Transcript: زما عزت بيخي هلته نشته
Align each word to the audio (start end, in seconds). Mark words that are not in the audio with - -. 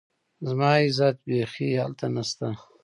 زما 0.47 0.69
عزت 0.81 1.17
بيخي 1.25 1.69
هلته 1.81 2.05
نشته 2.15 2.49